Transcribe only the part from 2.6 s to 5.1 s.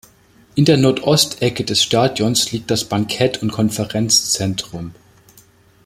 das Bankett- und Konferenzzentrum.